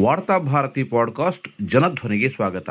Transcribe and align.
Varthabharati 0.00 0.84
podcast 0.84 1.48
ಜನಧ್ವನಿಗೆ 1.62 2.28
ಸ್ವಾಗತ. 2.28 2.70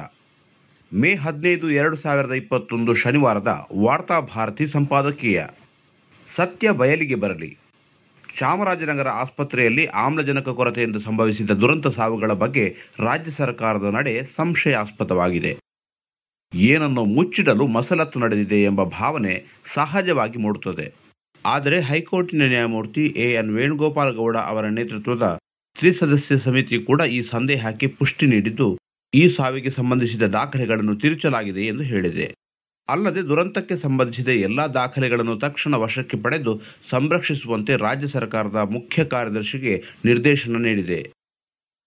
ಮೇ 0.94 1.16
ಹದಿನೈದು 1.16 1.72
ಎರಡು 1.72 1.96
ಸಾವಿರದ 1.96 2.32
ಇಪ್ಪತ್ತೊಂದು 2.32 2.94
ಶನಿವಾರದ 2.94 3.68
ವಾರ್ತಾಭಾರತಿ 3.78 4.68
ಸಂಪಾದಕೀಯ. 4.68 5.44
ಸತ್ಯ 6.36 6.72
ಬಯಲಿಗೆ 6.72 7.16
ಬರಲಿ. 7.16 7.58
ಚಾಮರಾಜನಗರ 8.40 9.08
ಆಸ್ಪತ್ರೆಯಲ್ಲಿ 9.08 9.86
ಆಮ್ಲಜನಕ 9.86 10.50
ಕೊರತೆಯಿಂದ 10.50 10.96
ಸಂಭವಿಸಿದ 10.96 11.52
ದುರಂತ 11.52 11.88
ಸಾವುಗಳ 11.88 12.32
ಬಗ್ಗೆ 12.32 12.76
ರಾಜ್ಯ 13.00 13.32
ಸರ್ಕಾರದ 13.32 13.84
ನಡೆ 13.84 14.22
ಸಂಶಯಾಸ್ಪದವಾಗಿದೆ. 14.24 15.58
ಏನನ್ನು 16.56 17.06
ಮುಚ್ಚಿಡಲು 17.06 17.68
ಮಸಲತ್ತು 17.68 18.20
ನಡೆದಿದೆ 18.20 18.64
ಎಂಬ 18.64 18.84
ಭಾವನೆ 18.84 19.46
ಸಹಜವಾಗಿ 19.74 20.38
ಮೂಡುತ್ತದೆ. 20.38 20.94
ಆದರೆ 21.46 21.82
ಹೈಕೋರ್ಟಿನ 21.82 22.44
ನ್ಯಾಯಮೂರ್ತಿ 22.48 23.08
ಎ 23.08 23.34
ಎನ್ 23.34 23.56
ವೇಣುಗೋಪಾಲ್ 23.56 24.16
ಗೌಡ 24.16 24.38
ಅವರ 24.38 24.66
ನೇತೃತ್ವದ 24.66 25.38
ತ್ರಿಸದಸ್ಯ 25.78 26.38
ಸಮಿತಿ 26.38 26.78
ಕೂಡ 26.84 27.02
ಈ 27.02 27.22
ಸಂದೇಹಕ್ಕೆ 27.22 27.88
ಪುಷ್ಟಿ 27.88 28.26
ನೀಡಿದ್ದು, 28.28 28.68
ಈ 29.14 29.24
ಸಾವಿಗೆ 29.30 29.70
ಸಂಬಂಧಿಸಿದ 29.70 30.26
ದಾಖಲೆಗಳನ್ನು 30.38 30.96
ತಿರುಚಲಾಗಿದೆ 30.96 31.64
ಎಂದು 31.66 31.84
ಹೇಳಿದೆ. 31.84 32.28
ಅಲ್ಲದೆ 32.90 33.22
ದುರಂತಕ್ಕೆ 33.22 33.76
ಸಂಬಂಧಿಸಿದ 33.78 34.32
ಎಲ್ಲಾ 34.48 34.66
ದಾಖಲೆಗಳನ್ನು 34.68 35.36
ತಕ್ಷಣ 35.36 35.76
ವಶಕ್ಕೆ 35.76 36.18
ಪಡೆದು 36.18 36.54
ಸಂರಕ್ಷಿಸುವಂತೆ 36.92 37.76
ರಾಜ್ಯ 37.76 38.08
ಸರ್ಕಾರದ 38.08 38.60
ಮುಖ್ಯ 38.76 39.06
ಕಾರ್ಯದರ್ಶಿಗೆ 39.06 39.74
ನಿರ್ದೇಶನ 40.06 40.62
ನೀಡಿದೆ. 40.68 41.00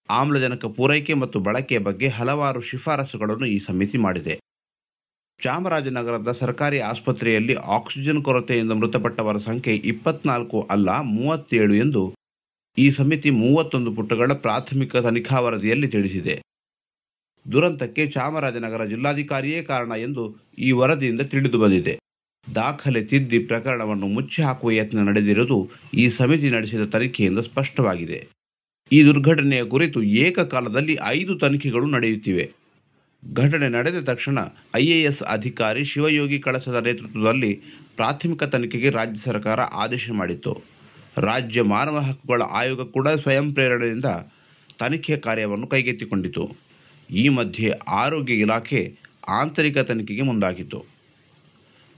ಆಮ್ಲಜನಕ 0.08 0.66
ಪೂರೈಕೆ 0.76 1.14
ಮತ್ತು 1.14 1.40
ಬಳಕೆಯ 1.40 1.80
ಬಗ್ಗೆ 1.88 2.08
ಹಲವಾರು 2.08 2.60
ಶಿಫಾರಸುಗಳನ್ನು 2.60 3.46
ಈ 3.46 3.58
ಸಮಿತಿ 3.58 3.98
ಮಾಡಿದೆ. 3.98 4.36
ಚಾಮರಾಜನಗರದ 5.40 6.32
ಸರ್ಕಾರಿ 6.32 6.78
ಆಸ್ಪತ್ರೆಯಲ್ಲಿ 6.92 7.54
ಆಕ್ಸಿಜನ್ 7.76 8.22
ಕೊರತೆಯಿಂದ 8.22 8.72
ಮೃತಪಟ್ಟವರ 8.72 9.36
ಸಂಖ್ಯೆ 9.48 9.76
ಇಪ್ಪತ್ನಾಲ್ಕು 9.92 10.60
ಅಲ್ಲ, 10.70 10.90
ಮೂವತ್ತೇಳು 11.16 11.74
ಎಂದು 11.74 12.02
ಈ 12.78 12.90
ಸಮಿತಿ 12.90 13.30
ಮೂವತ್ತೊಂದು 13.30 13.94
ಪುಟಗಳ 13.94 14.32
ಪ್ರಾಥಮಿಕ 14.32 14.96
ತನಿಖಾ 14.96 15.40
ವರದಿಯಲ್ಲಿ 15.40 15.88
ತಿಳಿಸಿದೆ. 15.88 16.40
ದುರಂತಕ್ಕೆ 17.52 18.06
ಚಾಮರಾಜನಗರ 18.06 18.84
ಜಿಲ್ಲಾಧಿಕಾರಿಯೇ 18.84 19.62
ಕಾರಣ 19.62 19.92
ಎಂದು 19.92 20.38
ಈ 20.58 20.72
ವರದಿಯಿಂದ 20.72 21.20
ತಿಳಿದು 21.20 21.58
ಬಂದಿದೆ. 21.58 21.98
ದಾಖಲೆ 22.54 23.04
ತಿದ್ದಿ 23.04 23.38
ಪ್ರಕರಣವನ್ನು 23.38 24.06
ಮುಚ್ಚಿ 24.06 24.42
ಹಾಕುವ 24.42 24.70
ಯತ್ನ 24.70 25.02
ನಡೆದಿರುವುದು 25.02 25.70
ಈ 25.94 26.10
ಸಮಿತಿ 26.10 26.50
ನಡೆಸಿದ 26.50 26.82
ತನಿಖೆಯಿಂದ 26.82 27.38
ಸ್ಪಷ್ಟವಾಗಿದೆ. 27.38 28.28
ಈ 28.92 29.04
ದುರ್ಘಟನೆಯ 29.04 29.64
ಕುರಿತು 29.64 30.02
ಏಕಕಾಲದಲ್ಲಿ 30.02 30.98
ಐದು 31.04 31.38
ತನಿಖೆಗಳು 31.38 31.86
ನಡೆಯುತ್ತಿವೆ. 31.86 32.52
ಘಟನೆ 33.34 33.68
ನಡೆದ 33.68 34.04
ತಕ್ಷಣ 34.04 34.38
ಐಎಎಸ್ 34.74 35.22
ಅಧಿಕಾರಿ 35.22 35.84
ಶಿವಯೋಗಿ 35.84 36.38
ಕಳಸದ 36.38 36.86
ನೇತೃತ್ವದಲ್ಲಿ 36.86 37.62
ಪ್ರಾಥಮಿಕ 37.96 38.42
ತನಿಖೆಗೆ 38.42 38.90
ರಾಜ್ಯ 38.90 39.20
ಸರ್ಕಾರ 39.20 39.60
ಆದೇಶ 39.60 40.10
ಮಾಡಿತ್ತು. 40.10 40.79
ರಾಜ್ಯ 41.16 41.62
ಮಾನವ 41.74 41.98
ಹಕ್ಕುಗಳ 41.98 42.42
ಆಯೋಗ 42.42 42.82
ಕೂಡ 42.82 43.08
ಸ್ವಯಂ 43.22 43.54
ಪ್ರೇರಣೆಯಿಂದ 43.54 44.10
ತನಿಖೆ 44.80 45.16
ಕಾರ್ಯವನ್ನು 45.16 45.66
ಕೈಗೆತ್ತಿಕೊಂಡಿತು. 45.66 46.44
ಈ 47.10 47.24
ಮಧ್ಯೆ 47.28 47.70
ಆರೋಗ್ಯ 48.02 48.34
ಇಲಾಖೆ 48.34 48.80
ಆಂತರಿಕ 49.40 49.78
ತನಿಖೆಗೆ 49.78 50.22
ಮುಂದಾಗಿತ್ತು. 50.22 50.80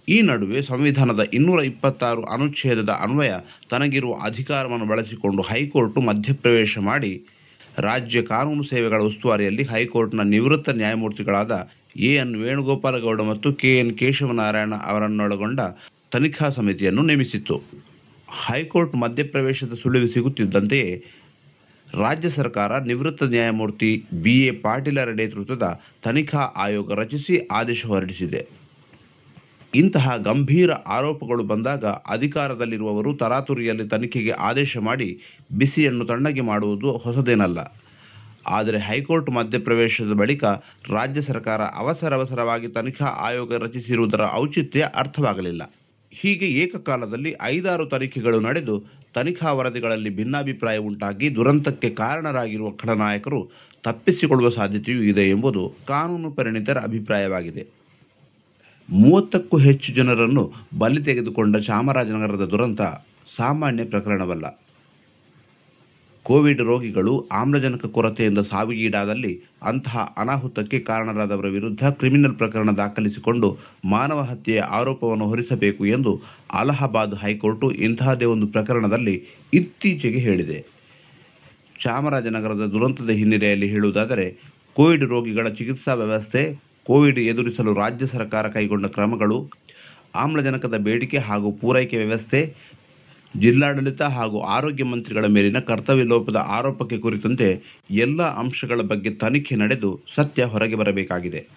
ಈ 0.09 0.17
ನಡುವೆ 0.21 0.63
ಸಂವಿಧಾನದ 0.63 1.23
ಇನ್ನೂರ 1.33 1.61
ಇಪ್ಪತ್ತಾರು 1.65 2.23
ಅನುಚ್ಛೇದದ 2.23 2.91
ಅನ್ವಯ 2.91 3.33
ತನಗಿರುವ 3.71 4.15
ಅಧಿಕಾರವನ್ನು 4.23 4.87
ಬಳಸಿಕೊಂಡು 4.87 5.43
ಹೈಕೋರ್ಟ್ 5.43 5.99
ಮಧ್ಯಪ್ರವೇಶ 6.09 6.79
ಮಾಡಿ 6.79 7.13
ರಾಜ್ಯ 7.79 8.23
ಕಾನೂನು 8.23 8.63
ಸೇವೆಗಳ 8.63 9.01
ಉಸ್ತುವಾರಿಯಲ್ಲಿ 9.01 9.65
ಹೈಕೋರ್ಟ್ನ 9.65 10.23
ನಿವೃತ್ತ 10.23 10.71
ನ್ಯಾಯಮೂರ್ತಿಗಳಾದ 10.71 11.53
ಎ 12.09 12.11
ಎನ್ 12.15 12.35
ವೇಣುಗೋಪಾಲಗೌಡ 12.37 13.21
ಮತ್ತು 13.21 13.49
ಕೆ 13.53 13.79
ಎನ್ 13.79 13.95
ಕೇಶವನಾರಾಯಣ 13.99 14.75
ಅವರನ್ನೊಳಗೊಂಡ 14.75 15.61
ತನಿಖಾ 16.13 16.49
ಸಮಿತಿಯನ್ನು 16.51 17.03
ನೇಮಿಸಿತ್ತು. 17.03 17.57
ಹೈಕೋರ್ಟ್ 18.33 18.95
ಮಧ್ಯಪ್ರವೇಶದ 18.95 19.75
ಸುಳಿವು 19.75 20.07
ಸಿಗುತ್ತಿದ್ದಂತೆಯೇ 20.07 21.05
ರಾಜ್ಯ 21.95 22.31
ಸರ್ಕಾರ 22.31 22.79
ನಿವೃತ್ತ 22.79 23.23
ನ್ಯಾಯಮೂರ್ತಿ 23.23 24.07
ಬಿ 24.13 24.47
ಎ 24.47 24.51
ಪಾಟೀಲರ 24.51 25.13
ನೇತೃತ್ವದ 25.13 25.81
ತನಿಖಾ 26.05 26.39
ಆಯೋಗ 26.39 26.93
ರಚಿಸಿ 26.93 27.49
ಆದೇಶ 27.51 27.87
ಹೊರಡಿಸಿದೆ. 27.87 28.49
ಇಂತಹ 29.75 30.17
ಗಂಭೀರ 30.17 30.73
ಆರೋಪಗಳು 30.73 31.45
ಬಂದಾಗ 31.45 31.85
ಅಧಿಕಾರದಲ್ಲಿರುವವರು 31.85 33.15
ತರಾತುರಿಯಲ್ಲಿ 33.15 33.89
ತನಿಖೆಗೆ 33.89 34.31
ಆದೇಶ 34.31 34.77
ಮಾಡಿ 34.77 35.21
ಬಿಸಿಯನ್ನು 35.53 36.05
ತಣ್ಣಗೆ 36.05 36.41
ಮಾಡುವುದು 36.41 36.93
ಹೊಸದೇನಲ್ಲ. 36.93 37.59
ಆದರೆ 38.47 38.79
ಹೈಕೋರ್ಟ್ 38.79 39.31
ಮಧ್ಯಪ್ರವೇಶದ 39.31 40.13
ಬಳಿಕ 40.13 40.45
ರಾಜ್ಯ 40.89 41.23
ಸರ್ಕಾರ 41.23 41.63
ಅವಸರವಸರವಾಗಿ 41.63 42.69
ತನಿಖಾ 42.69 43.05
ಆಯೋಗ 43.05 43.55
ರಚಿಸಿರುವುದರ 43.55 44.21
ಔಚಿತ್ಯ 44.35 44.89
ಅರ್ಥವಾಗಲಿಲ್ಲ. 44.95 45.63
ಹೀಗೆ 46.13 46.47
ಏಕಕಾಲದಲ್ಲಿ 46.47 47.35
ಐದಾರು 47.43 47.87
ತನಿಖೆಗಳು 47.87 48.41
ನಡೆದು 48.41 48.85
ತನಿಖಾ 49.15 49.53
ವರದಿಗಳಲ್ಲಿ 49.53 50.11
ಭಿನ್ನಾಭಿಪ್ರಾಯ 50.11 50.79
ಉಂಟಾಗಿ 50.79 51.35
ದುರಂತಕ್ಕೆ 51.35 51.91
ಕಾರಣರಾಗಿರುವ 51.91 52.71
ಖಳನಾಯಕರು 52.71 53.51
ತಪ್ಪಿಸಿಕೊಳ್ಳುವ 53.83 54.51
ಸಾಧ್ಯತೆಯೂ 54.51 55.03
ಇದೆ 55.03 55.31
ಎಂಬುದು 55.31 55.75
ಕಾನೂನು 55.89 56.31
ಪರಿಣಿತರ 56.31 56.79
ಅಭಿಪ್ರಾಯವಾಗಿದೆ. 56.79 57.67
ಮೂವತ್ತಕ್ಕೂ 58.91 59.59
ಹೆಚ್ಚು 59.59 59.93
ಜನರನ್ನು 59.93 60.53
ಬಲಿ 60.79 61.03
ತೆಗೆದುಕೊಂಡ 61.03 61.57
ಚಾಮರಾಜನಗರದ 61.57 62.45
ದುರಂತ 62.45 62.83
ಸಾಮಾನ್ಯ 63.37 63.85
ಪ್ರಕರಣವಲ್ಲ. 63.85 64.62
ಕೋವಿಡ್ 66.27 66.61
ರೋಗಿಗಳು 66.61 67.29
ಆಮ್ಲಜನಕ 67.33 67.87
ಕೊರತೆಯಿಂದ 67.87 68.39
ಸಾವಿಗೀಡಾದಲ್ಲಿ 68.39 69.43
ಅಂತಹ 69.63 70.15
ಅನಾಹುತಕ್ಕೆ 70.19 70.79
ಕಾರಣರಾದವರ 70.81 71.49
ವಿರುದ್ಧ 71.49 71.85
ಕ್ರಿಮಿನಲ್ 71.85 72.37
ಪ್ರಕರಣ 72.37 72.71
ದಾಖಲಿಸಿಕೊಂಡು 72.71 73.59
ಮಾನವ 73.85 74.21
ಹತ್ಯೆಯ 74.21 74.61
ಆರೋಪವನ್ನು 74.61 75.27
ಹೊರಿಸಬೇಕು 75.27 75.87
ಎಂದು 75.87 76.23
ಅಲಹಾಬಾದ್ 76.53 77.15
ಹೈಕೋರ್ಟ್ 77.15 77.65
ಇಂತಹದೇ 77.65 78.25
ಒಂದು 78.25 78.47
ಪ್ರಕರಣದಲ್ಲಿ 78.47 79.27
ಇತ್ತೀಚೆಗೆ 79.55 80.19
ಹೇಳಿದೆ. 80.19 80.59
ಚಾಮರಾಜನಗರದ 81.83 82.67
ದುರಂತದ 82.67 83.11
ಹಿನ್ನೆಲೆಯಲ್ಲಿ 83.11 83.69
ಹೇಳುವುದಾದರೆ, 83.69 84.39
ಕೋವಿಡ್ 84.77 85.05
ರೋಗಿಗಳ 85.05 85.49
ಚಿಕಿತ್ಸಾ 85.49 85.95
ವ್ಯವಸ್ಥೆ, 85.95 86.43
ಕೋವಿಡ್ 86.87 87.19
ಎದುರಿಸಲು 87.19 87.75
ರಾಜ್ಯ 87.75 88.07
ಸರ್ಕಾರ 88.07 88.49
ಕೈಗೊಂಡ 88.49 88.87
ಕ್ರಮಗಳು, 88.87 89.51
ಆಮ್ಲಜನಕದ 90.15 90.77
ಬೇಡಿಕೆ 90.77 91.19
ಹಾಗೂ 91.19 91.51
ಪೂರೈಕೆ 91.53 91.97
ವ್ಯವಸ್ಥೆ 91.97 92.41
ಜಿಲ್ಲಾಡಳಿತ 93.35 94.03
ಹಾಗೂ 94.03 94.41
ಆರೋಗ್ಯ 94.41 94.85
ಮಂತ್ರಿಗಳ 94.85 95.27
ಮೇಲಿನ 95.27 95.59
ಕರ್ತವ್ಯ 95.59 96.03
ಲೋಪದ 96.03 96.37
ಆರೋಪಕ್ಕೆ 96.37 96.99
ಕುರಿತಂತೆ 96.99 97.63
ಎಲ್ಲ 97.91 98.23
ಅಂಶಗಳ 98.23 98.81
ಬಗ್ಗೆ 98.81 99.11
ತನಿಖೆ 99.11 99.57
ನಡೆದು 99.57 100.01
ಸತ್ಯ 100.17 100.45
ಹೊರಗೆ 100.45 100.77
ಬರಬೇಕಾಗಿದೆ. 100.77 101.49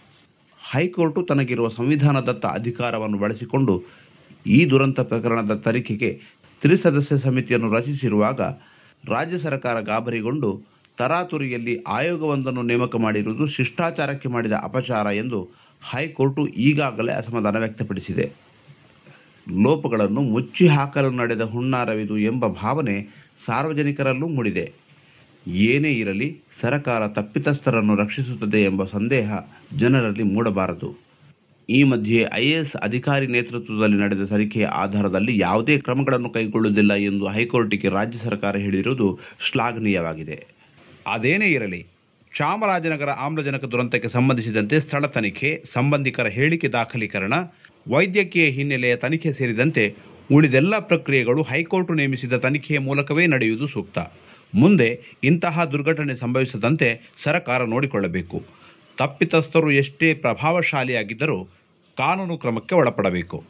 ಹೈಕೋರ್ಟು 0.62 1.22
ತನಗಿರುವ 1.22 1.69
ಸಂವಿಧಾನದತ್ತ 1.69 2.46
ಅಧಿಕಾರವನ್ನು 2.46 3.18
ಬಳಸಿಕೊಂಡು 3.18 3.84
ಈ 4.47 4.66
ದುರಂತ 4.66 5.00
ಪ್ರಕರಣದ 5.00 5.56
ತನಿಖೆಗೆ 5.56 6.19
ತ್ರಿಸದಸ್ಯ 6.62 7.18
ಸಮಿತಿಯನ್ನು 7.18 7.74
ರಚಿಸಿರುವಾಗ 7.74 8.41
ರಾಜ್ಯ 9.12 9.38
ಸರ್ಕಾರ 9.38 9.80
ಗಾಬರಿಗೊಂಡು 9.80 10.75
ತರಾತುರಿಯಲ್ಲಿ 11.00 11.84
ಆಯೋಗವೊಂದನ್ನು 11.88 12.62
ನೇಮಕ 12.62 12.96
ಮಾಡಿರುವುದು 12.96 13.46
ಶಿಷ್ಟಾಚಾರಕ್ಕೆ 13.47 14.30
ಮಾಡಿದ 14.30 14.52
ಅಪಚಾರ 14.52 15.08
ಎಂದು 15.08 15.50
ಹೈಕೋರ್ಟು 15.84 16.47
ಈಗಾಗಲೇ 16.47 17.14
ಅಸಮಾಧಾನ 17.14 17.58
ವ್ಯಕ್ತಪಡಿಸಿದೆ. 17.58 18.45
ಲೋಪಗಳನ್ನು 19.64 20.22
ಮುಚ್ಚಿ 20.22 20.68
ಹಾಕಲು 20.68 21.10
ನಡೆದ 21.10 21.42
ಹುಣ್ಣಾರವಿದು 21.42 22.18
ಎಂಬ 22.18 22.48
ಭಾವನೆ 22.48 23.26
ಸಾರ್ವಜನಿಕರಲ್ಲೂ 23.46 24.28
ಮೂಡಿದೆ. 24.28 24.72
ಏನೇ 25.48 25.92
ಇರಲಿ, 25.92 26.42
ಸರಕಾರ 26.62 27.08
ತಪ್ಪಿತಸ್ಥರನ್ನು 27.08 27.96
ರಕ್ಷಿಸುತ್ತದೆ 27.96 28.64
ಎಂಬ 28.64 28.86
ಸಂದೇಹ 28.86 29.32
ಜನರಲ್ಲಿ 29.78 30.24
ಮೂಡಬಾರದು. 30.24 31.06
ಈ 31.70 31.84
ಮಧ್ಯೆ 31.84 32.26
ಐಎಎಸ್ 32.34 32.76
ಅಧಿಕಾರಿ 32.76 33.28
ನೇತೃತ್ವದಲ್ಲಿ 33.28 33.98
ನಡೆದ 33.98 34.26
ತನಿಖೆಯ 34.26 34.66
ಆಧಾರದಲ್ಲಿ 34.66 35.40
ಯಾವುದೇ 35.40 35.78
ಕ್ರಮಗಳನ್ನು 35.78 36.30
ಕೈಗೊಳ್ಳುವುದಿಲ್ಲ 36.30 36.94
ಎಂದು 36.94 37.28
ಹೈಕೋರ್ಟಿಗೆ 37.28 37.90
ರಾಜ್ಯ 37.90 38.20
ಸರ್ಕಾರ 38.20 38.58
ಹೇಳಿರುವುದು 38.58 39.20
ಶ್ಲಾಘನೀಯವಾಗಿದೆ. 39.40 40.46
ಅದೇನೇ 41.08 41.46
ಇರಲಿ, 41.46 41.86
ಚಾಮರಾಜನಗರ 42.38 43.10
ಆಮ್ಲಜನಕ 43.10 43.66
ದುರಂತಕ್ಕೆ 43.66 44.10
ಸಂಬಂಧಿಸಿದಂತೆ 44.10 44.80
ಸ್ಥಳ 44.80 45.06
ತನಿಖೆ, 45.06 45.64
ಸಂಬಂಧಿಕರ 45.74 46.28
ಹೇಳಿಕೆ 46.28 46.68
ದಾಖಲೀಕರಣ 46.68 47.34
ವೈದ್ಯಕೀಯ 47.88 48.46
ಹಿನ್ನೆಲೆಯ 48.46 48.96
ತನಿಖೆ 48.96 49.31
ಸೇರಿದಂತೆ 49.31 49.96
ಉಳಿದೆಲ್ಲ 50.34 50.79
ಪ್ರಕ್ರಿಯೆಗಳು 50.79 51.41
ಹೈಕೋರ್ಟ್ 51.41 51.91
ನೇಮಿಸಿದ 51.91 52.34
ತನಿಖೆಯ 52.34 52.79
ಮೂಲಕವೇ 52.79 53.28
ನಡೆಯುವುದು 53.28 53.68
ಸೂಕ್ತ. 53.68 54.00
ಮುಂದೆ 54.56 55.00
ಇಂತಹ 55.23 55.66
ದುರ್ಘಟನೆ 55.66 56.16
ಸಂಭವಿಸದಂತೆ 56.16 57.13
ಸರಕಾರ 57.23 57.63
ನೋಡಿಕೊಳ್ಳಬೇಕು. 57.63 58.43
ತಪ್ಪಿತಸ್ಥರು 58.97 59.72
ಎಷ್ಟೇ 59.72 60.14
ಪ್ರಭಾವಶಾಲಿಯಾಗಿದ್ದರೂ 60.14 61.43
ಕಾನೂನು 61.97 62.37
ಕ್ರಮಕ್ಕೆ 62.37 62.76
ಒಳಪಡಬೇಕು. 62.76 63.43